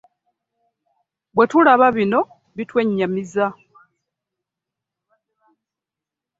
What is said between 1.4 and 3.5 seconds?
tulaba bino bitwennyamiza.